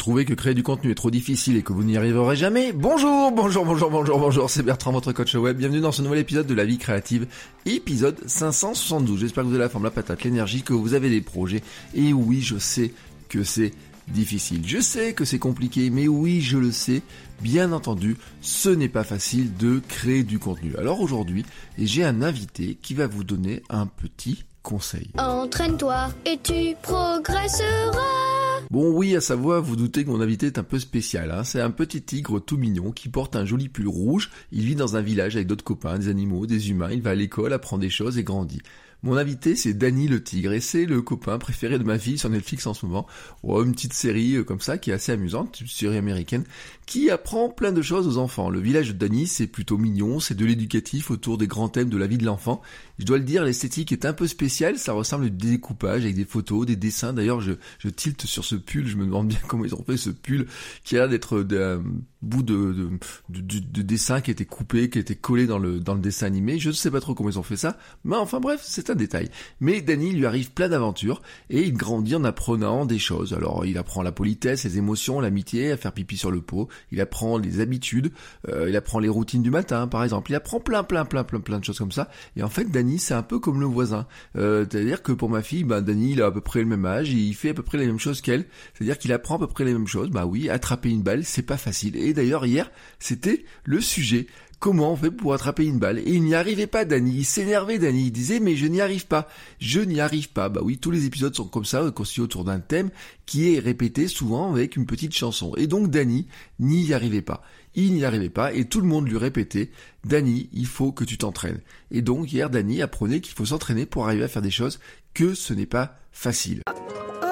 [0.00, 3.30] Trouvez que créer du contenu est trop difficile et que vous n'y arriverez jamais Bonjour,
[3.32, 5.58] bonjour, bonjour, bonjour, bonjour, c'est Bertrand, votre coach web.
[5.58, 7.26] Bienvenue dans ce nouvel épisode de La Vie Créative,
[7.66, 9.20] épisode 572.
[9.20, 11.62] J'espère que vous avez la forme, la patate, l'énergie, que vous avez des projets.
[11.94, 12.94] Et oui, je sais
[13.28, 13.72] que c'est
[14.08, 14.62] difficile.
[14.66, 17.02] Je sais que c'est compliqué, mais oui, je le sais.
[17.42, 20.74] Bien entendu, ce n'est pas facile de créer du contenu.
[20.78, 21.44] Alors aujourd'hui,
[21.76, 25.10] j'ai un invité qui va vous donner un petit conseil.
[25.18, 28.39] Entraîne-toi et tu progresseras.
[28.70, 31.32] Bon oui, à sa voix, vous doutez que mon invité est un peu spécial.
[31.32, 31.42] Hein.
[31.42, 34.30] C'est un petit tigre tout mignon qui porte un joli pull rouge.
[34.52, 36.92] Il vit dans un village avec d'autres copains, des animaux, des humains.
[36.92, 38.62] Il va à l'école, apprend des choses et grandit.
[39.02, 42.28] Mon invité, c'est Danny le Tigre, et c'est le copain préféré de ma fille sur
[42.28, 43.06] Netflix en ce moment.
[43.42, 46.44] Oh, une petite série euh, comme ça, qui est assez amusante, une série américaine,
[46.84, 48.50] qui apprend plein de choses aux enfants.
[48.50, 51.96] Le village de Danny, c'est plutôt mignon, c'est de l'éducatif autour des grands thèmes de
[51.96, 52.60] la vie de l'enfant.
[53.00, 56.14] Je dois le dire, l'esthétique est un peu spéciale, ça ressemble à du découpage avec
[56.14, 57.14] des photos, des dessins.
[57.14, 59.96] D'ailleurs, je, je tilte sur ce pull, je me demande bien comment ils ont fait
[59.96, 60.46] ce pull,
[60.84, 61.82] qui a l'air d'être d'un
[62.20, 62.90] bout de,
[63.30, 65.94] de, de, de, dessin qui a été coupé, qui a été collé dans le, dans
[65.94, 66.58] le dessin animé.
[66.58, 68.94] Je ne sais pas trop comment ils ont fait ça, mais enfin bref, c'est un
[68.94, 69.30] détail.
[69.60, 73.32] Mais Danny lui arrive plein d'aventures et il grandit en apprenant des choses.
[73.32, 76.68] Alors il apprend la politesse, les émotions, l'amitié, à faire pipi sur le pot.
[76.92, 78.12] Il apprend les habitudes,
[78.48, 80.30] euh, il apprend les routines du matin par exemple.
[80.30, 82.10] Il apprend plein plein plein plein plein de choses comme ça.
[82.36, 84.06] Et en fait Danny c'est un peu comme le voisin.
[84.36, 86.84] Euh, C'est-à-dire que pour ma fille, bah, Danny il a à peu près le même
[86.86, 88.46] âge, il fait à peu près les mêmes choses qu'elle.
[88.74, 90.10] C'est-à-dire qu'il apprend à peu près les mêmes choses.
[90.10, 91.96] Bah oui, attraper une balle c'est pas facile.
[91.96, 94.26] Et d'ailleurs hier c'était le sujet
[94.60, 95.98] comment on fait pour attraper une balle?
[95.98, 97.16] Et il n'y arrivait pas, Danny.
[97.16, 98.06] Il s'énervait, Danny.
[98.06, 99.26] Il disait, mais je n'y arrive pas.
[99.58, 100.48] Je n'y arrive pas.
[100.48, 102.90] Bah oui, tous les épisodes sont comme ça, constitués autour d'un thème
[103.26, 105.52] qui est répété souvent avec une petite chanson.
[105.56, 106.28] Et donc, Danny
[106.60, 107.42] n'y arrivait pas.
[107.74, 109.70] Il n'y arrivait pas et tout le monde lui répétait,
[110.04, 111.60] Danny, il faut que tu t'entraînes.
[111.90, 114.80] Et donc, hier, Danny apprenait qu'il faut s'entraîner pour arriver à faire des choses
[115.14, 116.62] que ce n'est pas facile.
[116.68, 117.26] Oh,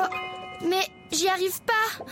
[0.69, 2.05] mais j'y arrive pas.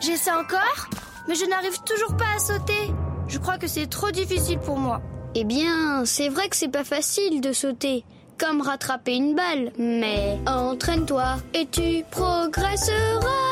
[0.00, 0.90] J'essaie encore,
[1.28, 2.92] mais je n'arrive toujours pas à sauter.
[3.28, 5.00] Je crois que c'est trop difficile pour moi.
[5.34, 8.04] Eh bien, c'est vrai que c'est pas facile de sauter,
[8.38, 13.51] comme rattraper une balle, mais entraîne-toi et tu progresseras.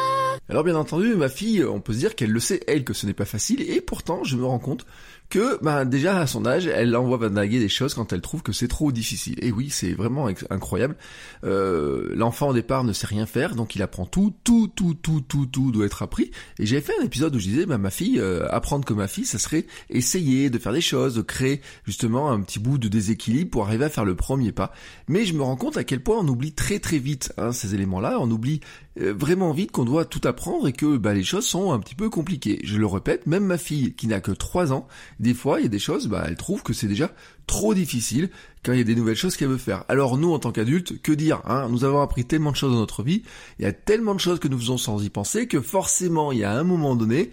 [0.50, 3.06] Alors bien entendu, ma fille, on peut se dire qu'elle le sait, elle, que ce
[3.06, 4.84] n'est pas facile, et pourtant, je me rends compte
[5.28, 8.52] que bah, déjà à son âge, elle envoie vanaguer des choses quand elle trouve que
[8.52, 9.36] c'est trop difficile.
[9.42, 10.96] Et oui, c'est vraiment incroyable.
[11.44, 15.20] Euh, L'enfant au départ ne sait rien faire, donc il apprend tout, tout, tout, tout,
[15.20, 16.32] tout, tout doit être appris.
[16.58, 19.06] Et j'avais fait un épisode où je disais, bah, ma fille, euh, apprendre comme ma
[19.06, 22.88] fille, ça serait essayer de faire des choses, de créer justement un petit bout de
[22.88, 24.72] déséquilibre pour arriver à faire le premier pas.
[25.06, 27.76] Mais je me rends compte à quel point on oublie très très vite hein, ces
[27.76, 31.46] éléments-là, on oublie euh, vraiment vite qu'on doit tout apprendre et que bah, les choses
[31.46, 32.60] sont un petit peu compliquées.
[32.64, 34.88] Je le répète, même ma fille qui n'a que 3 ans,
[35.20, 37.12] des fois il y a des choses, bah, elle trouve que c'est déjà
[37.46, 38.30] trop difficile
[38.64, 39.84] quand il y a des nouvelles choses qu'elle veut faire.
[39.88, 41.68] Alors nous en tant qu'adultes, que dire hein?
[41.70, 43.22] Nous avons appris tellement de choses dans notre vie,
[43.58, 46.38] il y a tellement de choses que nous faisons sans y penser que forcément il
[46.38, 47.30] y a un moment donné,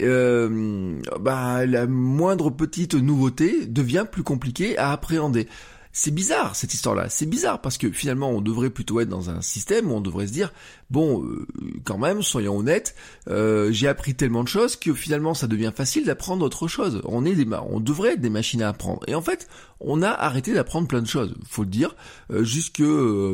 [0.00, 5.48] euh, bah, la moindre petite nouveauté devient plus compliquée à appréhender
[5.92, 7.08] c'est bizarre cette histoire-là.
[7.08, 10.26] C'est bizarre parce que finalement on devrait plutôt être dans un système où on devrait
[10.26, 10.52] se dire
[10.90, 11.46] bon, euh,
[11.84, 12.94] quand même, soyons honnêtes,
[13.28, 17.02] euh, j'ai appris tellement de choses que finalement ça devient facile d'apprendre autre chose.
[17.04, 19.00] On est des, on devrait être des machines à apprendre.
[19.06, 19.48] Et en fait,
[19.80, 21.34] on a arrêté d'apprendre plein de choses.
[21.48, 21.94] Faut le dire.
[22.30, 22.82] Euh, jusque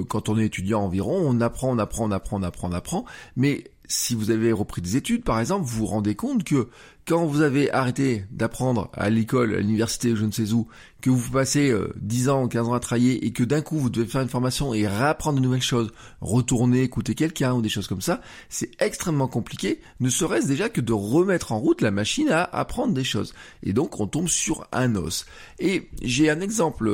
[0.09, 3.05] quand on est étudiant environ, on apprend, on apprend, on apprend, on apprend, on apprend.
[3.37, 6.69] Mais si vous avez repris des études, par exemple, vous vous rendez compte que
[7.07, 10.67] quand vous avez arrêté d'apprendre à l'école, à l'université, je ne sais où,
[11.01, 14.07] que vous passez 10 ans, 15 ans à travailler et que d'un coup vous devez
[14.07, 18.01] faire une formation et réapprendre de nouvelles choses, retourner écouter quelqu'un ou des choses comme
[18.01, 22.43] ça, c'est extrêmement compliqué, ne serait-ce déjà que de remettre en route la machine à
[22.43, 23.35] apprendre des choses.
[23.63, 25.27] Et donc on tombe sur un os.
[25.61, 26.91] Et j'ai un exemple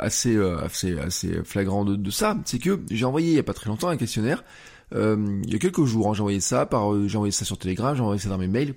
[0.00, 3.54] assez, assez, assez flagrant de, de ça, c'est que j'ai envoyé il y a pas
[3.54, 4.42] très longtemps un questionnaire
[4.92, 7.44] euh, il y a quelques jours, hein, j'ai envoyé ça par, euh, j'ai envoyé ça
[7.44, 8.74] sur Telegram, j'ai envoyé ça dans mes mails.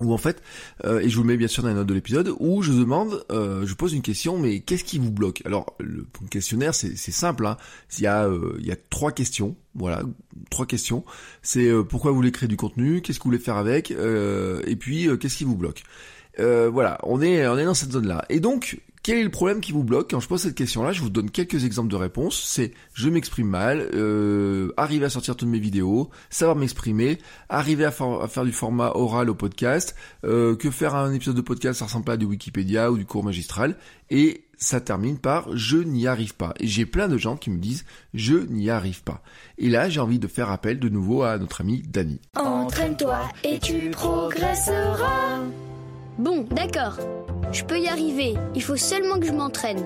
[0.00, 0.42] Où en fait,
[0.84, 2.72] euh, et je vous le mets bien sûr dans les notes de l'épisode, où je
[2.72, 5.42] demande, euh, je pose une question, mais qu'est-ce qui vous bloque?
[5.44, 7.56] Alors le questionnaire, c'est simple, hein.
[7.98, 10.02] il y a euh, il y a trois questions, voilà,
[10.50, 11.04] trois questions.
[11.42, 15.08] C'est pourquoi vous voulez créer du contenu, qu'est-ce que vous voulez faire avec, et puis
[15.20, 15.84] qu'est-ce qui vous bloque?
[16.38, 18.24] voilà, on est on est dans cette zone là.
[18.28, 21.00] Et donc Quel est le problème qui vous bloque Quand je pose cette question-là, je
[21.00, 22.40] vous donne quelques exemples de réponses.
[22.46, 27.18] C'est je m'exprime mal, euh, arriver à sortir toutes mes vidéos, savoir m'exprimer,
[27.48, 31.80] arriver à, faire du format oral au podcast, euh, que faire un épisode de podcast,
[31.80, 33.76] ça ressemble à du Wikipédia ou du cours magistral,
[34.08, 36.54] et ça termine par je n'y arrive pas.
[36.60, 37.84] Et j'ai plein de gens qui me disent
[38.14, 39.20] je n'y arrive pas.
[39.58, 42.20] Et là, j'ai envie de faire appel de nouveau à notre ami Dani.
[42.36, 45.40] Entraîne-toi et tu progresseras.
[46.18, 46.98] Bon, d'accord.
[47.52, 48.34] Je peux y arriver.
[48.54, 49.84] Il faut seulement que je m'entraîne.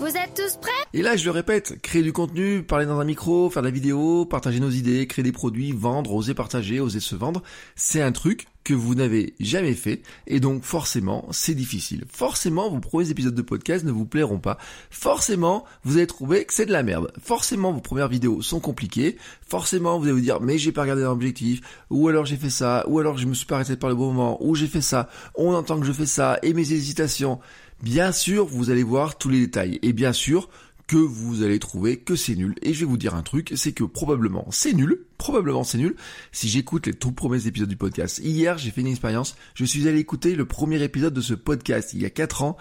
[0.00, 0.70] Vous êtes tous prêts?
[0.94, 3.72] Et là, je le répète, créer du contenu, parler dans un micro, faire de la
[3.72, 7.42] vidéo, partager nos idées, créer des produits, vendre, oser partager, oser se vendre,
[7.74, 12.04] c'est un truc que vous n'avez jamais fait et donc forcément c'est difficile.
[12.12, 14.58] Forcément vos premiers épisodes de podcast ne vous plairont pas.
[14.90, 17.10] Forcément vous allez trouver que c'est de la merde.
[17.18, 19.16] Forcément vos premières vidéos sont compliquées.
[19.48, 22.84] Forcément vous allez vous dire mais j'ai pas regardé l'objectif ou alors j'ai fait ça
[22.88, 25.08] ou alors je me suis pas arrêté par le bon moment ou j'ai fait ça.
[25.34, 27.40] On entend que je fais ça et mes hésitations.
[27.82, 30.48] Bien sûr vous allez voir tous les détails et bien sûr
[30.88, 32.54] que vous allez trouver que c'est nul.
[32.62, 35.94] Et je vais vous dire un truc, c'est que probablement c'est nul, probablement c'est nul,
[36.32, 38.18] si j'écoute les tout premiers épisodes du podcast.
[38.18, 41.92] Hier, j'ai fait une expérience, je suis allé écouter le premier épisode de ce podcast
[41.92, 42.56] il y a 4 ans.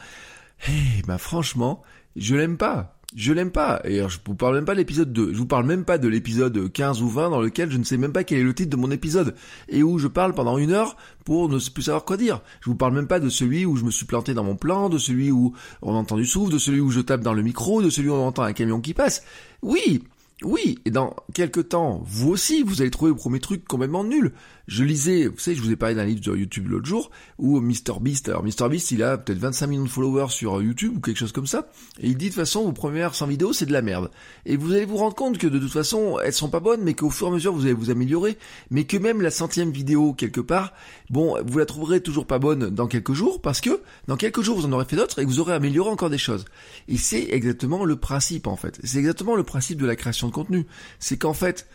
[0.67, 1.83] Eh ben franchement,
[2.15, 3.81] je l'aime pas je l'aime pas.
[3.83, 5.33] Et je vous parle même pas de l'épisode 2.
[5.33, 7.97] Je vous parle même pas de l'épisode 15 ou 20 dans lequel je ne sais
[7.97, 9.33] même pas quel est le titre de mon épisode.
[9.69, 12.41] Et où je parle pendant une heure pour ne plus savoir quoi dire.
[12.61, 14.87] Je vous parle même pas de celui où je me suis planté dans mon plan,
[14.87, 17.81] de celui où on entend du souffle, de celui où je tape dans le micro,
[17.81, 19.23] de celui où on entend un camion qui passe.
[19.63, 20.03] Oui,
[20.43, 24.33] oui, et dans quelques temps, vous aussi, vous allez trouver le premier truc complètement nul.
[24.67, 27.61] Je lisais, vous savez, je vous ai parlé d'un livre sur YouTube l'autre jour, où
[27.61, 31.31] MrBeast, alors MrBeast, il a peut-être 25 millions de followers sur YouTube ou quelque chose
[31.31, 31.69] comme ça,
[32.01, 34.11] et il dit de toute façon, vos premières 100 vidéos, c'est de la merde.
[34.45, 36.95] Et vous allez vous rendre compte que de toute façon, elles sont pas bonnes, mais
[36.95, 38.37] qu'au fur et à mesure, vous allez vous améliorer,
[38.69, 40.73] mais que même la centième vidéo, quelque part,
[41.09, 44.57] bon, vous la trouverez toujours pas bonne dans quelques jours, parce que dans quelques jours,
[44.57, 46.43] vous en aurez fait d'autres, et vous aurez amélioré encore des choses.
[46.89, 48.81] Et c'est exactement le principe, en fait.
[48.83, 50.65] C'est exactement le principe de la création de contenu.
[50.99, 51.67] C'est qu'en fait,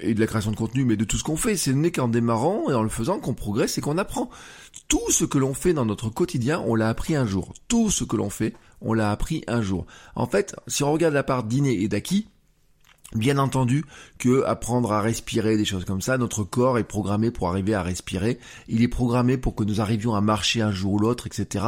[0.00, 1.56] et de la création de contenu, mais de tout ce qu'on fait.
[1.56, 4.30] Ce n'est qu'en démarrant et en le faisant qu'on progresse et qu'on apprend.
[4.88, 7.52] Tout ce que l'on fait dans notre quotidien, on l'a appris un jour.
[7.68, 9.86] Tout ce que l'on fait, on l'a appris un jour.
[10.14, 12.28] En fait, si on regarde la part d'inné et d'acquis,
[13.14, 13.86] Bien entendu
[14.18, 17.82] que apprendre à respirer, des choses comme ça, notre corps est programmé pour arriver à
[17.82, 18.38] respirer,
[18.68, 21.64] il est programmé pour que nous arrivions à marcher un jour ou l'autre, etc.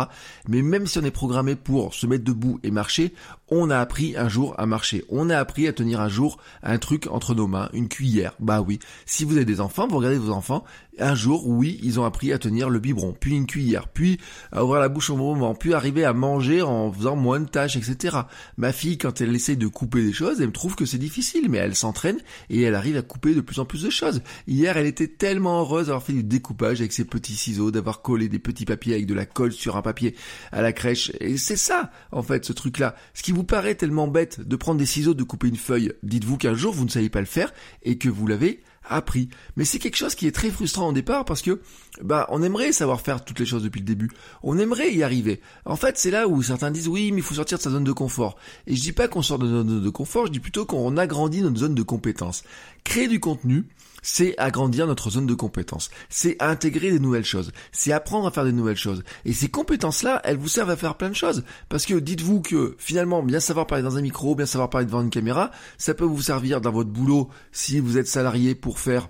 [0.49, 3.15] Mais même si on est programmé pour se mettre debout et marcher,
[3.49, 5.07] on a appris un jour à marcher.
[5.09, 8.35] On a appris à tenir un jour un truc entre nos mains, une cuillère.
[8.39, 8.79] Bah oui.
[9.07, 10.65] Si vous avez des enfants, vous regardez vos enfants,
[11.01, 14.19] un jour, oui, ils ont appris à tenir le biberon, puis une cuillère, puis
[14.53, 17.77] à ouvrir la bouche au moment, puis arriver à manger en faisant moins de tâches,
[17.77, 18.19] etc.
[18.57, 21.49] Ma fille, quand elle essaye de couper des choses, elle me trouve que c'est difficile,
[21.49, 22.19] mais elle s'entraîne
[22.49, 24.23] et elle arrive à couper de plus en plus de choses.
[24.47, 28.29] Hier, elle était tellement heureuse d'avoir fait du découpage avec ses petits ciseaux, d'avoir collé
[28.29, 30.15] des petits papiers avec de la colle sur un papier
[30.53, 31.13] à la crèche.
[31.21, 32.95] Et c'est ça, en fait, ce truc-là.
[33.15, 36.37] Ce qui vous paraît tellement bête de prendre des ciseaux, de couper une feuille, dites-vous
[36.37, 37.53] qu'un jour vous ne savez pas le faire
[37.83, 39.29] et que vous l'avez appris.
[39.57, 41.61] Mais c'est quelque chose qui est très frustrant au départ parce que
[42.03, 44.11] bah on aimerait savoir faire toutes les choses depuis le début.
[44.43, 45.41] On aimerait y arriver.
[45.65, 47.85] En fait, c'est là où certains disent oui, mais il faut sortir de sa zone
[47.85, 48.37] de confort.
[48.67, 50.97] Et je dis pas qu'on sort de notre zone de confort, je dis plutôt qu'on
[50.97, 52.43] agrandit notre zone de compétence.
[52.85, 53.67] Créer du contenu,
[54.03, 58.45] c'est agrandir notre zone de compétences, c'est intégrer des nouvelles choses, c'est apprendre à faire
[58.45, 59.03] des nouvelles choses.
[59.25, 61.45] Et ces compétences-là, elles vous servent à faire plein de choses.
[61.69, 65.03] Parce que dites-vous que finalement, bien savoir parler dans un micro, bien savoir parler devant
[65.03, 69.09] une caméra, ça peut vous servir dans votre boulot si vous êtes salarié pour faire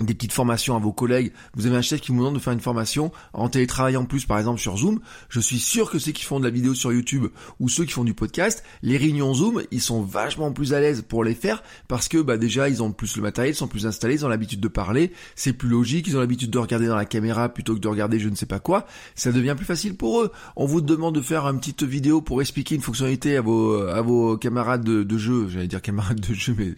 [0.00, 2.52] des petites formations à vos collègues, vous avez un chef qui vous demande de faire
[2.52, 6.12] une formation en télétravail en plus par exemple sur Zoom, je suis sûr que ceux
[6.12, 7.26] qui font de la vidéo sur YouTube
[7.60, 11.02] ou ceux qui font du podcast, les réunions Zoom, ils sont vachement plus à l'aise
[11.06, 13.86] pour les faire parce que bah déjà ils ont plus le matériel, ils sont plus
[13.86, 16.96] installés, ils ont l'habitude de parler, c'est plus logique, ils ont l'habitude de regarder dans
[16.96, 19.96] la caméra plutôt que de regarder je ne sais pas quoi, ça devient plus facile
[19.96, 20.30] pour eux.
[20.56, 24.02] On vous demande de faire une petite vidéo pour expliquer une fonctionnalité à vos à
[24.02, 26.74] vos camarades de, jeu, j'allais dire camarades de jeu mais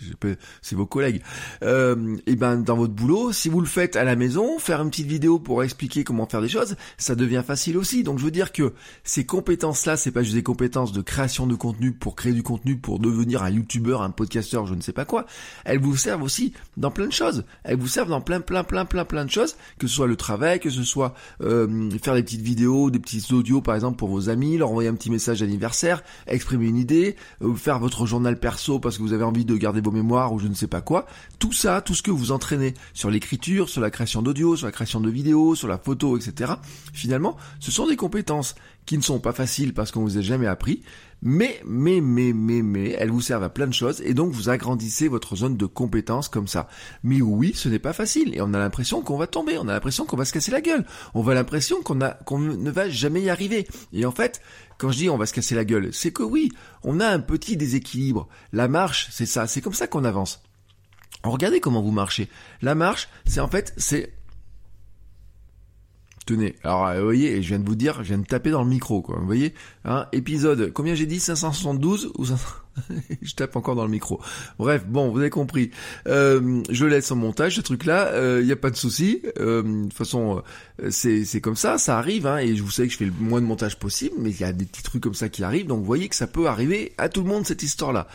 [0.62, 1.22] c'est vos collègues.
[1.64, 4.90] Euh, et ben dans votre boulot si vous le faites à la maison, faire une
[4.90, 8.02] petite vidéo pour expliquer comment faire des choses, ça devient facile aussi.
[8.02, 8.74] Donc je veux dire que
[9.04, 12.76] ces compétences-là, c'est pas juste des compétences de création de contenu pour créer du contenu,
[12.76, 15.26] pour devenir un youtubeur, un podcasteur, je ne sais pas quoi.
[15.64, 17.44] Elles vous servent aussi dans plein de choses.
[17.64, 20.16] Elles vous servent dans plein, plein, plein, plein, plein de choses, que ce soit le
[20.16, 24.08] travail, que ce soit euh, faire des petites vidéos, des petits audios par exemple pour
[24.08, 28.38] vos amis, leur envoyer un petit message d'anniversaire, exprimer une idée, euh, faire votre journal
[28.38, 30.80] perso parce que vous avez envie de garder vos mémoires ou je ne sais pas
[30.80, 31.06] quoi.
[31.38, 34.72] Tout ça, tout ce que vous entraînez sur l'écriture, sur la création d'audio, sur la
[34.72, 36.54] création de vidéos, sur la photo, etc.
[36.92, 40.48] Finalement, ce sont des compétences qui ne sont pas faciles parce qu'on vous a jamais
[40.48, 40.82] appris,
[41.22, 44.48] mais, mais, mais, mais, mais, elles vous servent à plein de choses et donc vous
[44.48, 46.68] agrandissez votre zone de compétences comme ça.
[47.04, 49.72] Mais oui, ce n'est pas facile et on a l'impression qu'on va tomber, on a
[49.72, 53.22] l'impression qu'on va se casser la gueule, on a l'impression qu'on qu'on ne va jamais
[53.22, 53.68] y arriver.
[53.92, 54.40] Et en fait,
[54.76, 56.50] quand je dis on va se casser la gueule, c'est que oui,
[56.82, 58.26] on a un petit déséquilibre.
[58.52, 60.42] La marche, c'est ça, c'est comme ça qu'on avance.
[61.24, 62.28] Regardez comment vous marchez.
[62.62, 64.12] La marche, c'est en fait, c'est
[66.28, 68.62] Tenez, alors euh, vous voyez, je viens de vous dire, je viens de taper dans
[68.62, 69.16] le micro, quoi.
[69.18, 69.54] Vous voyez,
[69.86, 72.26] hein, épisode, combien j'ai dit 572 ou
[73.22, 74.20] je tape encore dans le micro.
[74.58, 75.70] Bref, bon, vous avez compris.
[76.06, 79.22] Euh, je laisse en montage ce truc-là, il euh, n'y a pas de souci.
[79.38, 80.42] De toute façon,
[80.90, 83.40] c'est comme ça, ça arrive, hein, et je vous savez que je fais le moins
[83.40, 85.78] de montage possible, mais il y a des petits trucs comme ça qui arrivent, donc
[85.78, 88.06] vous voyez que ça peut arriver à tout le monde cette histoire-là.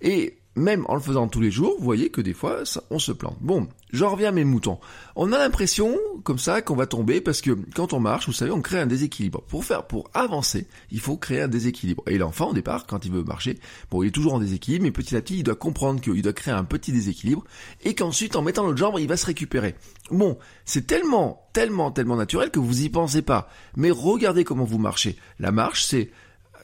[0.00, 3.12] Et même en le faisant tous les jours, vous voyez que des fois, on se
[3.12, 3.38] plante.
[3.40, 4.78] Bon, j'en reviens à mes moutons.
[5.14, 8.50] On a l'impression, comme ça, qu'on va tomber parce que quand on marche, vous savez,
[8.50, 9.42] on crée un déséquilibre.
[9.42, 12.02] Pour faire, pour avancer, il faut créer un déséquilibre.
[12.08, 13.58] Et l'enfant, au départ, quand il veut marcher,
[13.90, 16.32] bon, il est toujours en déséquilibre, mais petit à petit, il doit comprendre qu'il doit
[16.32, 17.44] créer un petit déséquilibre
[17.82, 19.76] et qu'ensuite, en mettant l'autre jambe, il va se récupérer.
[20.10, 23.48] Bon, c'est tellement, tellement, tellement naturel que vous y pensez pas.
[23.76, 25.16] Mais regardez comment vous marchez.
[25.38, 26.10] La marche, c'est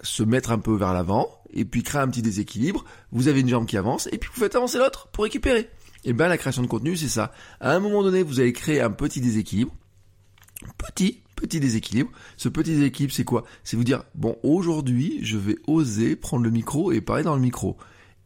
[0.03, 3.49] se mettre un peu vers l'avant, et puis créer un petit déséquilibre, vous avez une
[3.49, 5.71] jambe qui avance, et puis vous faites avancer l'autre pour récupérer.
[6.05, 7.33] Et bien la création de contenu, c'est ça.
[7.61, 9.75] À un moment donné, vous allez créer un petit déséquilibre,
[10.79, 12.11] petit, petit déséquilibre.
[12.37, 13.45] Ce petit déséquilibre, c'est quoi?
[13.65, 17.41] C'est vous dire, bon, aujourd'hui, je vais oser prendre le micro et parler dans le
[17.41, 17.77] micro.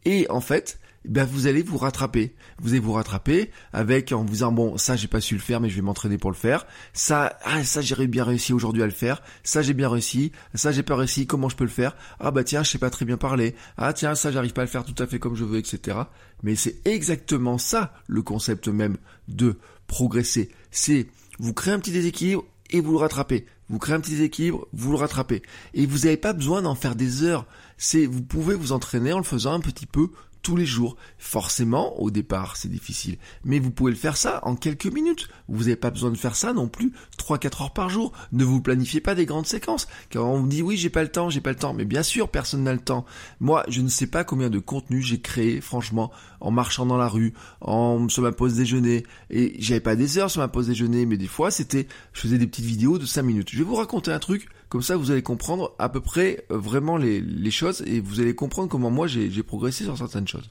[0.05, 2.35] Et en fait, ben vous allez vous rattraper.
[2.61, 5.61] Vous allez vous rattraper avec en vous disant bon ça j'ai pas su le faire
[5.61, 6.67] mais je vais m'entraîner pour le faire.
[6.93, 9.23] Ça ah ça j'ai bien réussi aujourd'hui à le faire.
[9.43, 10.33] Ça j'ai bien réussi.
[10.55, 11.27] Ça j'ai pas réussi.
[11.27, 11.97] Comment je peux le faire?
[12.19, 13.55] Ah bah tiens je sais pas très bien parler.
[13.77, 15.97] Ah tiens ça j'arrive pas à le faire tout à fait comme je veux etc.
[16.43, 18.97] Mais c'est exactement ça le concept même
[19.29, 20.51] de progresser.
[20.71, 21.07] C'est
[21.39, 23.47] vous créez un petit déséquilibre et vous le rattrapez.
[23.71, 25.43] Vous créez un petit déséquilibre, vous le rattrapez.
[25.75, 27.47] Et vous n'avez pas besoin d'en faire des heures.
[27.79, 30.11] C'est, vous pouvez vous entraîner en le faisant un petit peu
[30.43, 30.97] tous les jours.
[31.19, 33.19] Forcément, au départ, c'est difficile.
[33.45, 35.29] Mais vous pouvez le faire ça en quelques minutes.
[35.49, 38.13] Vous n'avez pas besoin de faire ça non plus 3-4 heures par jour.
[38.33, 39.89] Ne vous planifiez pas des grandes séquences.
[40.13, 41.75] Quand on vous dit oui, j'ai pas le temps, j'ai pas le temps.
[41.75, 43.05] Mais bien sûr, personne n'a le temps.
[43.41, 47.09] Moi, je ne sais pas combien de contenus j'ai créé, franchement, en marchant dans la
[47.09, 49.05] rue, en, sur ma pause déjeuner.
[49.31, 52.39] Et j'avais pas des heures sur ma pause déjeuner, mais des fois, c'était, je faisais
[52.39, 53.51] des petites vidéos de 5 minutes.
[53.53, 56.57] Je vais vous raconter un truc comme ça, vous allez comprendre à peu près euh,
[56.57, 60.49] vraiment les, choses et vous allez comprendre comment moi j'ai progressé sur certaines choses.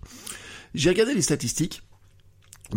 [0.76, 1.82] J'ai regardé les statistiques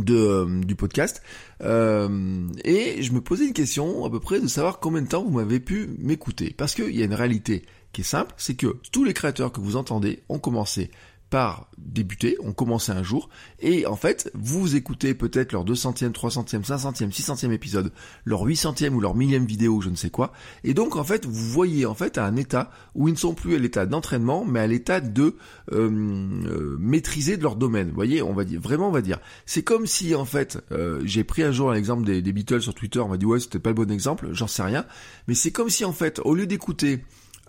[0.08, 1.20] euh, du podcast
[1.62, 5.22] euh, et je me posais une question à peu près de savoir combien de temps
[5.22, 8.78] vous m'avez pu m'écouter parce qu'il y a une réalité qui est simple, c'est que
[8.92, 10.90] tous les créateurs que vous entendez ont commencé
[11.32, 16.62] par débuter, ont commencé un jour, et en fait, vous écoutez peut-être leur 200e, 300e,
[16.62, 17.90] 500e, 600e épisode,
[18.26, 21.32] leur 800e ou leur millième vidéo, je ne sais quoi, et donc en fait, vous
[21.32, 24.60] voyez en fait à un état où ils ne sont plus à l'état d'entraînement, mais
[24.60, 25.36] à l'état de
[25.72, 27.92] euh, euh, maîtriser de leur domaine.
[27.94, 29.18] Voyez, on va dire, vraiment on va dire.
[29.46, 32.74] C'est comme si en fait, euh, j'ai pris un jour l'exemple des, des Beatles sur
[32.74, 34.84] Twitter, on m'a dit ouais c'était pas le bon exemple, j'en sais rien,
[35.28, 37.02] mais c'est comme si en fait, au lieu d'écouter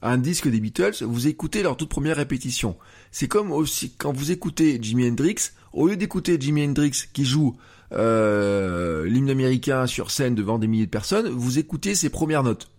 [0.03, 2.75] un disque des Beatles, vous écoutez leur toute première répétition.
[3.11, 7.55] C'est comme aussi quand vous écoutez Jimi Hendrix, au lieu d'écouter Jimi Hendrix qui joue
[7.93, 12.69] euh, l'hymne américain sur scène devant des milliers de personnes, vous écoutez ses premières notes.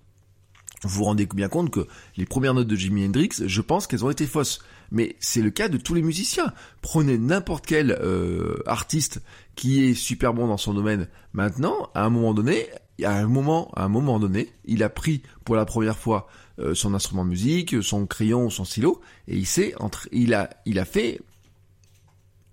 [0.83, 1.87] Vous vous rendez bien compte que
[2.19, 4.61] les premières notes de Jimi Hendrix, je pense qu'elles ont été fausses.
[4.91, 6.53] Mais c'est le cas de tous les musiciens.
[6.83, 9.23] Prenez n'importe quel euh, artiste
[9.57, 11.09] qui est super bon dans son domaine.
[11.33, 12.69] Maintenant, à un moment donné,
[13.03, 16.29] à un moment, donné, il a pris pour la première fois
[16.75, 20.79] son instrument de musique, son crayon, son stylo, et il s'est entre, il a, il
[20.79, 21.21] a fait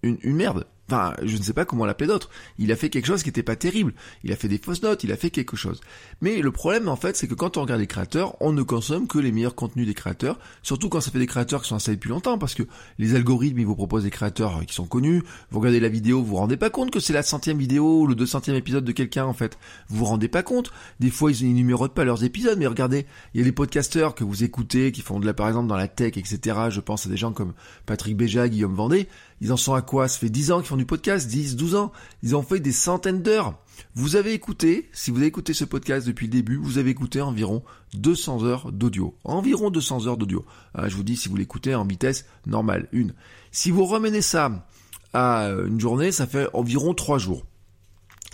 [0.03, 0.65] une, une merde.
[0.91, 2.29] Enfin, je ne sais pas comment l'appeler d'autre.
[2.59, 3.93] Il a fait quelque chose qui n'était pas terrible.
[4.25, 5.79] Il a fait des fausses notes, il a fait quelque chose.
[6.19, 9.07] Mais le problème, en fait, c'est que quand on regarde les créateurs, on ne consomme
[9.07, 11.95] que les meilleurs contenus des créateurs, surtout quand ça fait des créateurs qui sont installés
[11.95, 12.63] depuis longtemps, parce que
[12.99, 15.23] les algorithmes, ils vous proposent des créateurs qui sont connus.
[15.49, 18.07] Vous regardez la vidéo, vous vous rendez pas compte que c'est la centième vidéo ou
[18.07, 19.57] le deux centième épisode de quelqu'un, en fait.
[19.87, 20.73] Vous vous rendez pas compte.
[20.99, 24.25] Des fois, ils numérotent pas leurs épisodes, mais regardez, il y a des podcasteurs que
[24.25, 26.63] vous écoutez, qui font de la, par exemple, dans la tech, etc.
[26.69, 27.53] Je pense à des gens comme
[27.85, 29.07] Patrick Béja, Guillaume Vendée.
[29.41, 30.07] Ils en sont à quoi?
[30.07, 31.91] Ça fait 10 ans qu'ils font du podcast, 10, 12 ans.
[32.21, 33.57] Ils ont fait des centaines d'heures.
[33.95, 37.21] Vous avez écouté, si vous avez écouté ce podcast depuis le début, vous avez écouté
[37.21, 37.63] environ
[37.95, 39.17] 200 heures d'audio.
[39.23, 40.45] Environ 200 heures d'audio.
[40.75, 43.15] Ah, je vous dis, si vous l'écoutez en vitesse normale, une.
[43.51, 44.65] Si vous remenez ça
[45.13, 47.43] à une journée, ça fait environ 3 jours.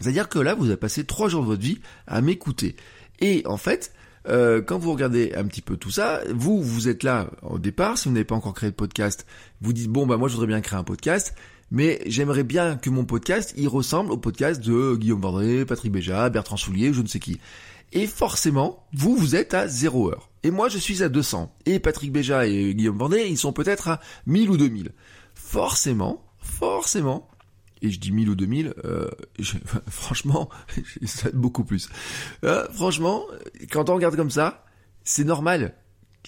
[0.01, 2.75] C'est-à-dire que là, vous avez passé 3 jours de votre vie à m'écouter.
[3.19, 3.93] Et en fait,
[4.27, 7.97] euh, quand vous regardez un petit peu tout ça, vous, vous êtes là au départ,
[7.97, 9.25] si vous n'avez pas encore créé de podcast,
[9.61, 11.33] vous dites, bon, bah moi je voudrais bien créer un podcast,
[11.71, 16.29] mais j'aimerais bien que mon podcast, il ressemble au podcast de Guillaume Vendré, Patrick Béja,
[16.29, 17.39] Bertrand Soulier, je ne sais qui.
[17.93, 20.29] Et forcément, vous, vous êtes à 0 heure.
[20.43, 21.53] Et moi, je suis à 200.
[21.65, 24.91] Et Patrick Béja et Guillaume Vendée, ils sont peut-être à 1000 ou 2000.
[25.33, 27.27] Forcément, forcément,
[27.81, 29.09] et je dis 1000 ou 2000, euh,
[29.87, 30.49] franchement,
[31.05, 31.89] ça va être beaucoup plus.
[32.43, 33.25] Euh, franchement,
[33.71, 34.65] quand on regarde comme ça,
[35.03, 35.75] c'est normal.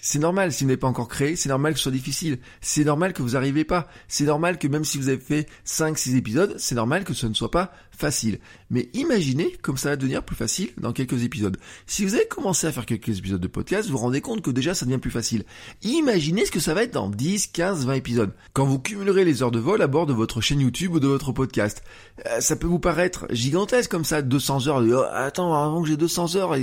[0.01, 2.83] C'est normal si vous n'avez pas encore créé, c'est normal que ce soit difficile, c'est
[2.83, 6.55] normal que vous n'arrivez pas, c'est normal que même si vous avez fait 5-6 épisodes,
[6.57, 8.39] c'est normal que ce ne soit pas facile.
[8.69, 11.57] Mais imaginez comme ça va devenir plus facile dans quelques épisodes.
[11.85, 14.51] Si vous avez commencé à faire quelques épisodes de podcast, vous vous rendez compte que
[14.51, 15.43] déjà ça devient plus facile.
[15.81, 18.31] Imaginez ce que ça va être dans 10, 15, 20 épisodes.
[18.53, 21.07] Quand vous cumulerez les heures de vol à bord de votre chaîne YouTube ou de
[21.07, 21.83] votre podcast.
[22.25, 24.83] Euh, ça peut vous paraître gigantesque comme ça, 200 heures.
[24.89, 26.55] Oh, attends, avant que j'ai 200 heures,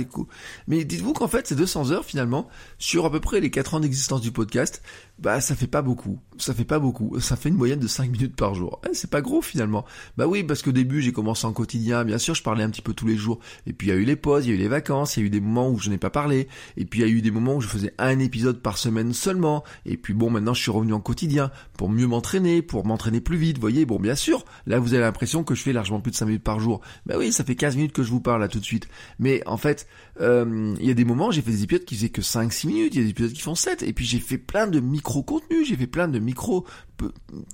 [0.67, 2.47] mais dites-vous qu'en fait, ces 200 heures finalement,
[2.79, 4.81] sur à peu près les 4 ans d'existence du podcast,
[5.19, 6.19] bah ça fait pas beaucoup.
[6.37, 7.19] Ça fait pas beaucoup.
[7.19, 8.79] Ça fait une moyenne de 5 minutes par jour.
[8.85, 9.85] Eh, c'est pas gros finalement.
[10.17, 12.81] Bah oui, parce qu'au début j'ai commencé en quotidien, bien sûr je parlais un petit
[12.81, 13.39] peu tous les jours.
[13.65, 15.21] Et puis il y a eu les pauses, il y a eu les vacances, il
[15.21, 16.47] y a eu des moments où je n'ai pas parlé.
[16.77, 19.13] Et puis il y a eu des moments où je faisais un épisode par semaine
[19.13, 19.63] seulement.
[19.85, 23.37] Et puis bon maintenant je suis revenu en quotidien pour mieux m'entraîner, pour m'entraîner plus
[23.37, 23.57] vite.
[23.57, 26.25] Voyez, bon bien sûr, là vous avez l'impression que je fais largement plus de 5
[26.27, 26.81] minutes par jour.
[27.07, 28.87] Bah oui, ça fait 15 minutes que je vous parle là tout de suite.
[29.17, 29.87] Mais en fait,
[30.21, 32.95] euh, il y a des moments j'ai fait des épisodes qui faisaient que 5-6 minutes,
[32.95, 33.83] il y a des épisodes qui font 7.
[33.83, 36.65] Et puis j'ai fait plein de micro-contenus, j'ai fait plein de micro,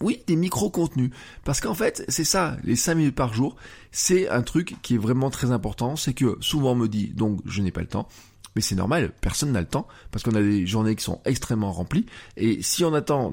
[0.01, 1.11] oui, des micro-contenus.
[1.43, 3.55] Parce qu'en fait, c'est ça, les 5 minutes par jour,
[3.91, 7.41] c'est un truc qui est vraiment très important, c'est que souvent on me dit, donc
[7.45, 8.07] je n'ai pas le temps,
[8.55, 11.71] mais c'est normal, personne n'a le temps, parce qu'on a des journées qui sont extrêmement
[11.71, 12.07] remplies,
[12.37, 13.31] et si on attend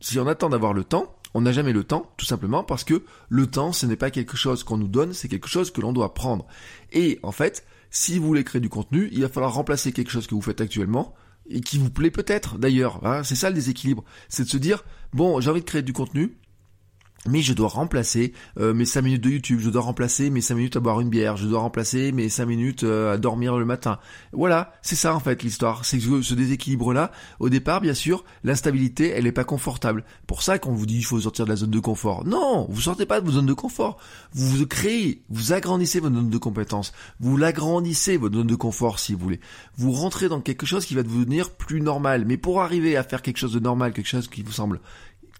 [0.00, 3.02] si on attend d'avoir le temps, on n'a jamais le temps, tout simplement parce que
[3.28, 5.92] le temps, ce n'est pas quelque chose qu'on nous donne, c'est quelque chose que l'on
[5.92, 6.46] doit prendre.
[6.92, 10.26] Et en fait, si vous voulez créer du contenu, il va falloir remplacer quelque chose
[10.26, 11.14] que vous faites actuellement
[11.48, 13.04] et qui vous plaît peut-être d'ailleurs.
[13.06, 15.92] Hein, c'est ça le déséquilibre, c'est de se dire bon j'ai envie de créer du
[15.92, 16.36] contenu,
[17.26, 20.54] mais je dois remplacer euh, mes 5 minutes de YouTube, je dois remplacer mes 5
[20.54, 23.64] minutes à boire une bière, je dois remplacer mes 5 minutes euh, à dormir le
[23.64, 23.98] matin.
[24.32, 25.84] Voilà, c'est ça en fait l'histoire.
[25.84, 30.04] C'est que ce déséquilibre-là, au départ, bien sûr, l'instabilité, elle n'est pas confortable.
[30.26, 32.24] Pour ça qu'on vous dit il faut sortir de la zone de confort.
[32.24, 33.98] Non, vous sortez pas de votre zone de confort.
[34.32, 36.92] Vous vous créez, vous agrandissez votre zone de compétence.
[37.20, 39.40] Vous l'agrandissez, votre zone de confort, si vous voulez.
[39.76, 42.24] Vous rentrez dans quelque chose qui va devenir plus normal.
[42.26, 44.80] Mais pour arriver à faire quelque chose de normal, quelque chose qui vous semble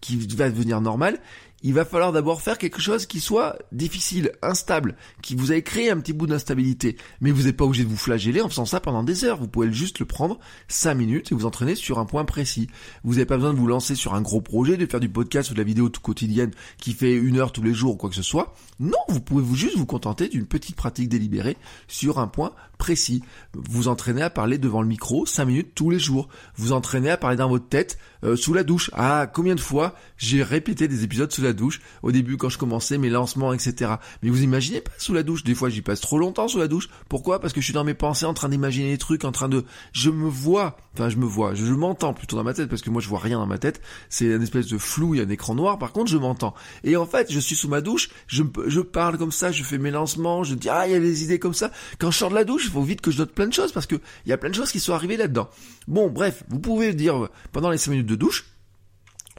[0.01, 1.19] qui va devenir normal,
[1.65, 5.91] il va falloir d'abord faire quelque chose qui soit difficile, instable, qui vous ait créé
[5.91, 6.99] un petit bout d'instabilité.
[7.23, 9.39] Mais vous n'êtes pas obligé de vous flageller en faisant ça pendant des heures.
[9.39, 12.69] Vous pouvez juste le prendre 5 minutes et vous entraîner sur un point précis.
[13.03, 15.51] Vous n'avez pas besoin de vous lancer sur un gros projet, de faire du podcast
[15.51, 18.11] ou de la vidéo tout quotidienne qui fait une heure tous les jours ou quoi
[18.11, 18.55] que ce soit.
[18.79, 21.57] Non, vous pouvez vous juste vous contenter d'une petite pratique délibérée
[21.89, 23.23] sur un point précis.
[23.55, 26.29] Vous entraînez à parler devant le micro 5 minutes tous les jours.
[26.57, 28.91] Vous entraînez à parler dans votre tête euh, sous la douche.
[28.95, 31.81] Ah, combien de fois j'ai répété des épisodes sous la douche?
[32.03, 33.93] Au début quand je commençais mes lancements, etc.
[34.23, 35.45] Mais vous imaginez pas sous la douche?
[35.45, 36.89] Des fois, j'y passe trop longtemps sous la douche.
[37.09, 37.41] Pourquoi?
[37.41, 39.65] Parce que je suis dans mes pensées en train d'imaginer des trucs, en train de,
[39.93, 42.91] je me vois, enfin je me vois, je, m'entends plutôt dans ma tête parce que
[42.91, 43.81] moi je vois rien dans ma tête.
[44.09, 45.79] C'est une espèce de flou, il y a un écran noir.
[45.79, 46.55] Par contre, je m'entends.
[46.83, 49.79] Et en fait, je suis sous ma douche, je, je parle comme ça, je fais
[49.79, 51.71] mes lancements, je dis ah il y a des idées comme ça.
[51.99, 53.73] Quand je sors de la douche, il faut vite que je note plein de choses
[53.73, 53.97] parce que
[54.27, 55.49] il y a plein de choses qui sont arrivées là-dedans.
[55.89, 58.45] Bon, bref, vous pouvez dire pendant les 5 minutes de douche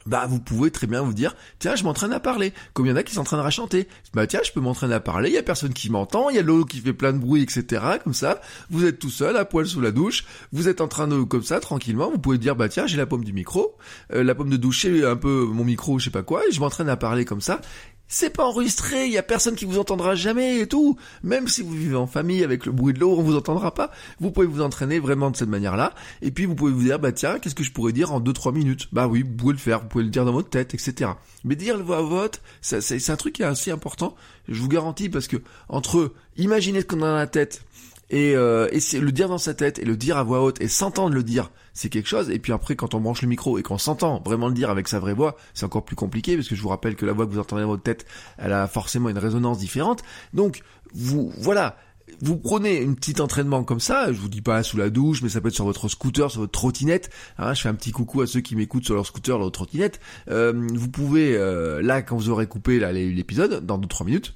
[0.06, 2.92] bah vous pouvez très bien vous dire tiens je m'entraîne à parler comme il y
[2.92, 3.88] en a qui s'entraînent à chanter.
[4.14, 6.38] Bah tiens je peux m'entraîner à parler il y a personne qui m'entend il y
[6.38, 8.40] a l'eau qui fait plein de bruit etc comme ça.
[8.70, 11.42] Vous êtes tout seul à poil sous la douche vous êtes en train de comme
[11.42, 13.76] ça tranquillement vous pouvez dire bah tiens j'ai la pomme du micro
[14.12, 16.60] euh, la pomme de douche un peu mon micro je sais pas quoi et je
[16.60, 17.60] m'entraîne à parler comme ça
[18.08, 20.96] c'est pas enregistré, il y a personne qui vous entendra jamais et tout.
[21.22, 23.90] Même si vous vivez en famille avec le bruit de l'eau, on vous entendra pas.
[24.20, 25.92] Vous pouvez vous entraîner vraiment de cette manière-là.
[26.22, 28.54] Et puis vous pouvez vous dire, bah tiens, qu'est-ce que je pourrais dire en 2-3
[28.54, 28.88] minutes?
[28.92, 31.10] Bah oui, vous pouvez le faire, vous pouvez le dire dans votre tête, etc.
[31.44, 34.14] Mais dire le voix à vote, c'est un truc qui est assez important.
[34.48, 35.38] Je vous garantis parce que
[35.68, 37.62] entre imaginer ce qu'on a dans la tête
[38.10, 40.68] et, euh, et le dire dans sa tête et le dire à voix haute et
[40.68, 42.30] s'entendre le dire, c'est quelque chose.
[42.30, 44.88] Et puis après, quand on branche le micro et qu'on s'entend vraiment le dire avec
[44.88, 47.26] sa vraie voix, c'est encore plus compliqué parce que je vous rappelle que la voix
[47.26, 48.06] que vous entendez dans votre tête,
[48.38, 50.02] elle a forcément une résonance différente.
[50.32, 50.62] Donc,
[50.94, 51.76] vous, voilà.
[52.20, 55.28] Vous prenez un petit entraînement comme ça, je vous dis pas sous la douche, mais
[55.28, 57.10] ça peut être sur votre scooter, sur votre trottinette.
[57.36, 60.00] Hein, je fais un petit coucou à ceux qui m'écoutent sur leur scooter, leur trottinette.
[60.30, 64.34] Euh, vous pouvez, euh, là, quand vous aurez coupé l'épisode, dans 2-3 minutes,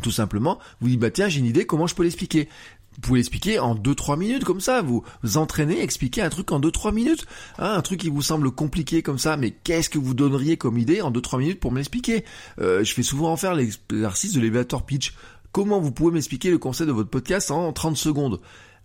[0.00, 2.48] tout simplement, vous dites bah tiens j'ai une idée, comment je peux l'expliquer?
[2.94, 6.60] Vous pouvez l'expliquer en 2-3 minutes comme ça, vous, vous entraînez, expliquer un truc en
[6.60, 7.26] 2-3 minutes,
[7.58, 10.76] hein, un truc qui vous semble compliqué comme ça, mais qu'est-ce que vous donneriez comme
[10.76, 12.24] idée en 2-3 minutes pour m'expliquer
[12.60, 15.14] euh, Je fais souvent en faire l'exercice de l'élévateur pitch.
[15.52, 18.40] Comment vous pouvez m'expliquer le concept de votre podcast en 30 secondes?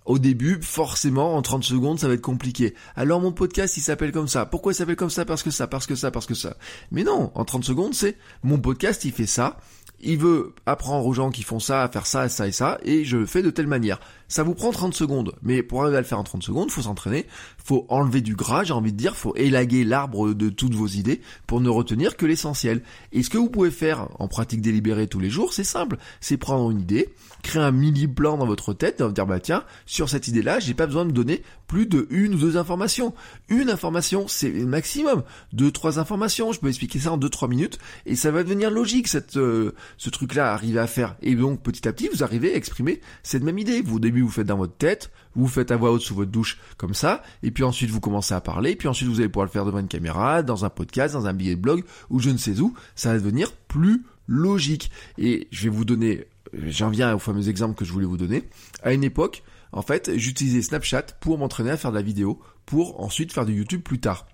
[0.07, 2.75] Au début, forcément, en 30 secondes, ça va être compliqué.
[2.95, 4.45] Alors mon podcast, il s'appelle comme ça.
[4.45, 5.25] Pourquoi il s'appelle comme ça?
[5.25, 6.55] Parce que ça, parce que ça, parce que ça.
[6.91, 9.57] Mais non, en 30 secondes, c'est mon podcast, il fait ça.
[9.99, 13.03] Il veut apprendre aux gens qui font ça à faire ça, ça et ça, et
[13.03, 13.99] je le fais de telle manière.
[14.27, 16.81] Ça vous prend 30 secondes, mais pour arriver à le faire en 30 secondes, faut
[16.81, 17.25] s'entraîner,
[17.63, 21.21] faut enlever du gras, j'ai envie de dire, faut élaguer l'arbre de toutes vos idées
[21.45, 22.81] pour ne retenir que l'essentiel.
[23.13, 26.37] Et ce que vous pouvez faire en pratique délibérée tous les jours, c'est simple, c'est
[26.37, 27.09] prendre une idée,
[27.41, 30.73] créer un mini plan dans votre tête, et dire bah tiens, sur cette idée-là, j'ai
[30.73, 33.13] pas besoin de donner plus de une ou deux informations.
[33.49, 35.23] Une information, c'est le maximum.
[35.53, 38.71] Deux, trois informations, je peux expliquer ça en deux, trois minutes, et ça va devenir
[38.71, 41.15] logique, cette, euh, ce truc-là, arriver à faire.
[41.21, 43.81] Et donc, petit à petit, vous arrivez à exprimer cette même idée.
[43.81, 46.93] Vous, vous faites dans votre tête, vous faites à voix haute sous votre douche, comme
[46.93, 49.65] ça, et puis ensuite, vous commencez à parler, puis ensuite, vous allez pouvoir le faire
[49.65, 52.59] devant une caméra, dans un podcast, dans un billet de blog, ou je ne sais
[52.59, 52.73] où.
[52.95, 54.91] Ça va devenir plus logique.
[55.17, 58.43] Et je vais vous donner, j'en viens au fameux exemple que je voulais vous donner.
[58.83, 63.01] À une époque, en fait, j'utilisais Snapchat pour m'entraîner à faire de la vidéo, pour
[63.01, 64.27] ensuite faire du YouTube plus tard.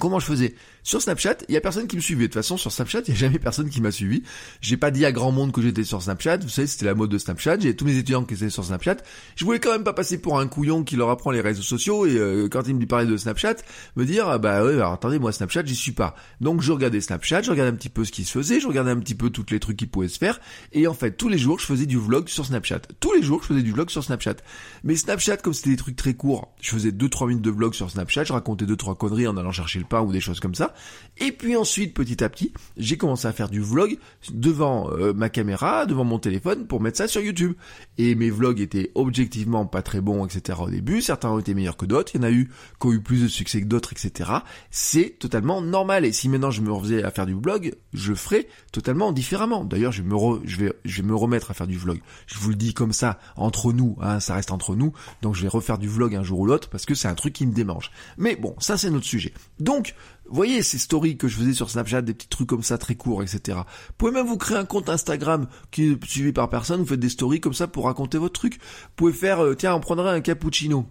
[0.00, 0.54] Comment je faisais?
[0.88, 2.22] Sur Snapchat, il y a personne qui me suivait.
[2.22, 4.22] De toute façon, sur Snapchat, il y a jamais personne qui m'a suivi.
[4.62, 6.38] J'ai pas dit à grand monde que j'étais sur Snapchat.
[6.38, 7.58] Vous savez, c'était la mode de Snapchat.
[7.60, 8.96] J'ai tous mes étudiants qui étaient sur Snapchat.
[9.36, 12.06] Je voulais quand même pas passer pour un couillon qui leur apprend les réseaux sociaux
[12.06, 13.56] et euh, quand ils me parlaient de Snapchat,
[13.96, 16.14] me dire ah bah ouais, alors attendez, moi Snapchat, j'y suis pas.
[16.40, 18.90] Donc je regardais Snapchat, je regardais un petit peu ce qui se faisait, je regardais
[18.90, 20.40] un petit peu tous les trucs qui pouvaient se faire
[20.72, 22.80] et en fait, tous les jours, je faisais du vlog sur Snapchat.
[22.98, 24.36] Tous les jours, je faisais du vlog sur Snapchat.
[24.84, 27.74] Mais Snapchat comme c'était des trucs très courts, je faisais 2 3 minutes de vlog
[27.74, 30.40] sur Snapchat, je racontais deux trois conneries en allant chercher le pain ou des choses
[30.40, 30.74] comme ça ça.
[31.20, 33.98] Et puis ensuite, petit à petit, j'ai commencé à faire du vlog
[34.30, 37.54] devant euh, ma caméra, devant mon téléphone pour mettre ça sur YouTube.
[37.96, 40.58] Et mes vlogs étaient objectivement pas très bons, etc.
[40.62, 41.02] au début.
[41.02, 42.12] Certains ont été meilleurs que d'autres.
[42.14, 44.30] Il y en a eu qui ont eu plus de succès que d'autres, etc.
[44.70, 46.04] C'est totalement normal.
[46.04, 49.64] Et si maintenant je me refaisais à faire du vlog, je ferais totalement différemment.
[49.64, 52.00] D'ailleurs, je, me je, vais, je vais me remettre à faire du vlog.
[52.26, 54.92] Je vous le dis comme ça, entre nous, hein, ça reste entre nous.
[55.22, 57.32] Donc je vais refaire du vlog un jour ou l'autre parce que c'est un truc
[57.32, 57.90] qui me démange.
[58.18, 59.32] Mais bon, ça c'est notre sujet.
[59.58, 59.94] Donc,
[60.30, 63.22] voyez ces stories que je faisais sur Snapchat, des petits trucs comme ça très courts,
[63.22, 63.58] etc.
[63.58, 67.00] Vous pouvez même vous créer un compte Instagram qui est suivi par personne, vous faites
[67.00, 68.54] des stories comme ça pour raconter votre truc.
[68.54, 70.86] Vous pouvez faire, euh, tiens, on prendrait un cappuccino.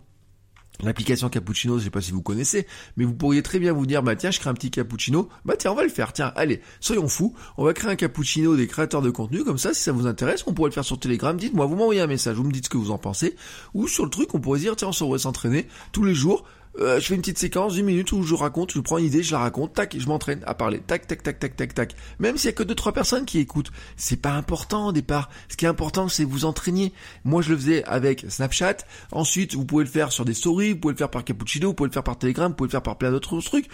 [0.83, 4.03] L'application Cappuccino, je sais pas si vous connaissez, mais vous pourriez très bien vous dire,
[4.03, 6.61] bah tiens, je crée un petit cappuccino, bah tiens, on va le faire, tiens, allez,
[6.79, 9.91] soyons fous, on va créer un cappuccino des créateurs de contenu, comme ça, si ça
[9.91, 12.51] vous intéresse, on pourrait le faire sur Telegram, dites-moi, vous m'envoyez un message, vous me
[12.51, 13.35] dites ce que vous en pensez,
[13.73, 16.45] ou sur le truc, on pourrait dire, tiens, on pourrait s'entraîner tous les jours,
[16.79, 19.23] euh, je fais une petite séquence d'une minute où je raconte, je prends une idée,
[19.23, 21.95] je la raconte, tac, je m'entraîne à parler, tac, tac, tac, tac, tac, tac.
[22.19, 25.29] Même s'il y a que deux trois personnes qui écoutent, c'est pas important au départ.
[25.49, 26.93] Ce qui est important, c'est vous entraîner.
[27.23, 28.77] Moi, je le faisais avec Snapchat.
[29.11, 31.73] Ensuite, vous pouvez le faire sur des stories, vous pouvez le faire par Cappuccino, vous
[31.73, 33.67] pouvez le faire par Telegram, vous pouvez le faire par plein d'autres trucs.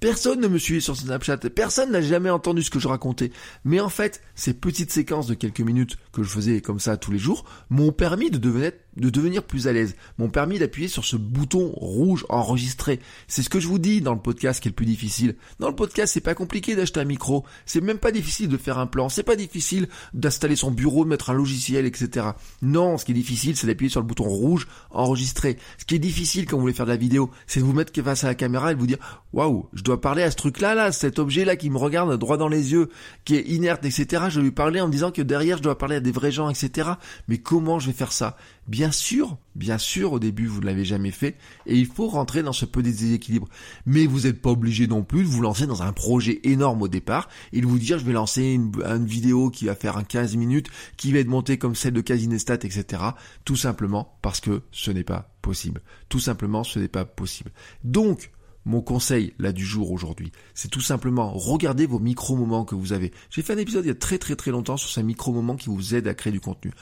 [0.00, 3.32] Personne ne me suivait sur Snapchat, personne n'a jamais entendu ce que je racontais.
[3.64, 7.10] Mais en fait, ces petites séquences de quelques minutes que je faisais comme ça tous
[7.10, 11.04] les jours m'ont permis de devenir, de devenir plus à l'aise, m'ont permis d'appuyer sur
[11.04, 13.00] ce bouton rouge enregistré.
[13.26, 15.36] C'est ce que je vous dis dans le podcast qui est le plus difficile.
[15.60, 18.78] Dans le podcast, c'est pas compliqué d'acheter un micro, c'est même pas difficile de faire
[18.78, 22.28] un plan, c'est pas difficile d'installer son bureau, de mettre un logiciel, etc.
[22.62, 25.58] Non, ce qui est difficile, c'est d'appuyer sur le bouton rouge enregistré.
[25.78, 27.92] Ce qui est difficile quand vous voulez faire de la vidéo, c'est de vous mettre
[28.02, 28.98] face à la caméra et de vous dire,
[29.32, 32.48] waouh, je dois parler à ce truc-là, là, cet objet-là qui me regarde droit dans
[32.48, 32.88] les yeux,
[33.24, 34.24] qui est inerte, etc.
[34.28, 36.48] Je vais lui parler en disant que derrière, je dois parler à des vrais gens,
[36.48, 36.90] etc.
[37.28, 38.36] Mais comment je vais faire ça?
[38.68, 42.42] Bien sûr, bien sûr, au début, vous ne l'avez jamais fait, et il faut rentrer
[42.42, 43.48] dans ce peu déséquilibre.
[43.86, 46.88] Mais vous n'êtes pas obligé non plus de vous lancer dans un projet énorme au
[46.88, 50.36] départ, et de vous dire, je vais lancer une, vidéo qui va faire un 15
[50.36, 53.02] minutes, qui va être montée comme celle de Casinestat, etc.
[53.46, 55.80] Tout simplement parce que ce n'est pas possible.
[56.10, 57.52] Tout simplement, ce n'est pas possible.
[57.84, 58.30] Donc,
[58.66, 63.12] mon conseil là du jour aujourd'hui, c'est tout simplement regarder vos micro-moments que vous avez.
[63.30, 65.70] J'ai fait un épisode il y a très très très longtemps sur ces micro-moments qui
[65.70, 66.72] vous aident à créer du contenu.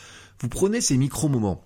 [0.41, 1.63] Vous prenez ces micro-moments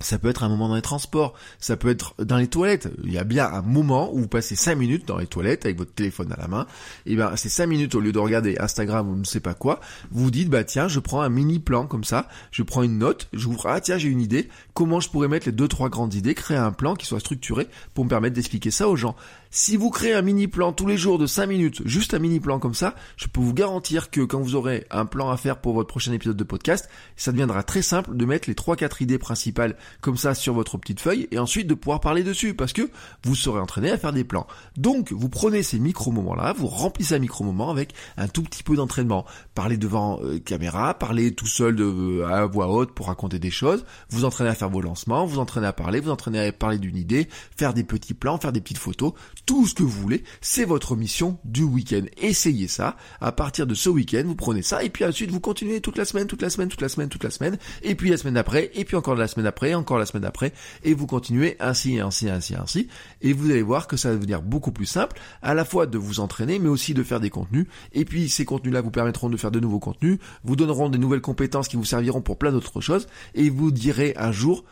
[0.00, 2.88] ça peut être un moment dans les transports, ça peut être dans les toilettes.
[3.04, 5.78] Il y a bien un moment où vous passez 5 minutes dans les toilettes avec
[5.78, 6.66] votre téléphone à la main.
[7.06, 9.80] Et bien ces 5 minutes au lieu de regarder Instagram ou ne sais pas quoi,
[10.10, 13.28] vous dites bah tiens je prends un mini plan comme ça, je prends une note,
[13.32, 16.14] je vous ah tiens j'ai une idée, comment je pourrais mettre les deux trois grandes
[16.14, 19.16] idées, créer un plan qui soit structuré pour me permettre d'expliquer ça aux gens.
[19.56, 22.40] Si vous créez un mini plan tous les jours de 5 minutes, juste un mini
[22.40, 25.60] plan comme ça, je peux vous garantir que quand vous aurez un plan à faire
[25.60, 29.16] pour votre prochain épisode de podcast, ça deviendra très simple de mettre les 3-4 idées
[29.16, 32.90] principales comme ça sur votre petite feuille et ensuite de pouvoir parler dessus parce que
[33.22, 34.48] vous serez entraîné à faire des plans.
[34.76, 39.24] Donc vous prenez ces micro-moments-là, vous remplissez un micro-moment avec un tout petit peu d'entraînement.
[39.54, 43.52] Parler devant euh, caméra, parler tout seul de, euh, à voix haute pour raconter des
[43.52, 46.78] choses, vous entraînez à faire vos lancements, vous entraînez à parler, vous entraînez à parler
[46.78, 49.12] d'une idée, faire des petits plans, faire des petites photos
[49.46, 52.04] tout ce que vous voulez, c'est votre mission du week-end.
[52.16, 52.96] Essayez ça.
[53.20, 56.04] À partir de ce week-end, vous prenez ça et puis ensuite vous continuez toute la
[56.04, 58.70] semaine, toute la semaine, toute la semaine, toute la semaine, et puis la semaine d'après,
[58.74, 60.52] et puis encore la semaine d'après, encore la semaine d'après,
[60.82, 62.88] et vous continuez ainsi, ainsi, ainsi, ainsi,
[63.20, 65.98] et vous allez voir que ça va devenir beaucoup plus simple, à la fois de
[65.98, 69.36] vous entraîner, mais aussi de faire des contenus, et puis ces contenus-là vous permettront de
[69.36, 72.80] faire de nouveaux contenus, vous donneront des nouvelles compétences qui vous serviront pour plein d'autres
[72.80, 74.64] choses, et vous direz un jour,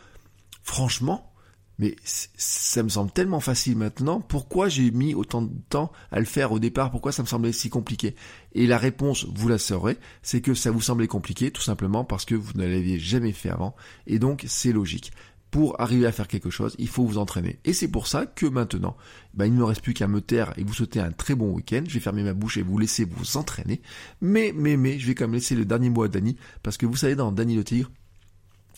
[0.63, 1.32] franchement,
[1.79, 6.25] mais ça me semble tellement facile maintenant, pourquoi j'ai mis autant de temps à le
[6.25, 8.15] faire au départ, pourquoi ça me semblait si compliqué?
[8.53, 12.25] Et la réponse, vous la saurez, c'est que ça vous semblait compliqué tout simplement parce
[12.25, 13.75] que vous ne l'aviez jamais fait avant,
[14.07, 15.11] et donc c'est logique.
[15.51, 17.59] Pour arriver à faire quelque chose, il faut vous entraîner.
[17.63, 18.97] Et c'est pour ça que maintenant,
[19.35, 21.51] ben, il ne me reste plus qu'à me taire et vous souhaiter un très bon
[21.51, 21.83] week-end.
[21.87, 23.79] Je vais fermer ma bouche et vous laisser vous entraîner.
[24.19, 26.87] Mais, mais, mais, je vais quand même laisser le dernier mot à Dany, parce que
[26.87, 27.91] vous savez, dans Dany le Tigre,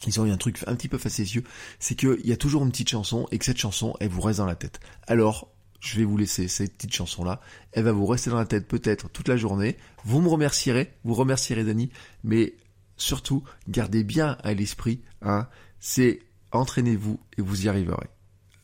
[0.08, 1.44] ils ont eu un truc un petit peu facétieux,
[1.80, 4.40] c'est qu'il y a toujours une petite chanson et que cette chanson, elle vous reste
[4.40, 4.80] dans la tête.
[5.08, 7.42] Alors, je vais vous laisser cette petite chanson-là.
[7.72, 9.78] Elle va vous rester dans la tête peut-être toute la journée.
[10.04, 11.92] Vous me remercierez, vous remercierez Dani,
[12.24, 12.56] mais
[12.98, 15.48] surtout, gardez bien à l'esprit, hein,
[15.80, 18.08] c'est entraînez-vous et vous y arriverez.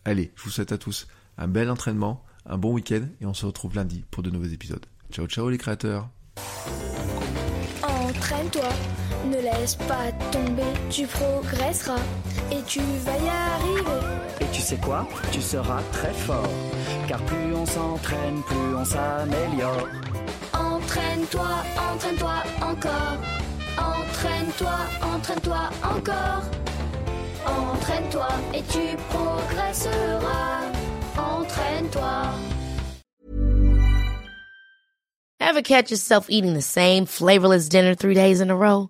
[0.05, 3.45] Allez, je vous souhaite à tous un bel entraînement, un bon week-end et on se
[3.45, 4.85] retrouve lundi pour de nouveaux épisodes.
[5.11, 6.09] Ciao ciao les créateurs
[7.83, 8.69] Entraîne-toi,
[9.29, 11.99] ne laisse pas tomber, tu progresseras
[12.51, 14.05] et tu vas y arriver.
[14.41, 15.07] Et tu sais quoi?
[15.31, 16.49] Tu seras très fort,
[17.07, 19.87] car plus on s'entraîne, plus on s'améliore.
[20.53, 21.49] Entraîne-toi,
[21.93, 23.17] entraîne-toi encore.
[23.77, 26.43] Entraîne-toi, entraîne-toi encore.
[27.45, 30.63] Entraîne-toi et tu progresseras.
[31.17, 32.23] Entraîne-toi.
[35.39, 38.89] Ever catch yourself eating the same flavorless dinner three days in a row?